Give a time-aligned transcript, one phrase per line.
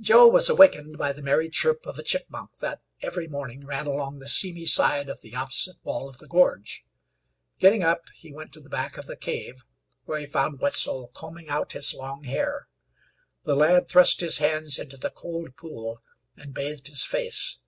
[0.00, 4.18] Joe was awakened by the merry chirp of a chipmunk that every morning ran along
[4.18, 6.82] the seamy side of the opposite wall of the gorge.
[7.58, 9.62] Getting up, he went to the back of the cave,
[10.06, 12.68] where he found Wetzel combing out his long hair.
[13.42, 16.00] The lad thrust his hands into the cold pool,
[16.38, 17.58] and bathed his face.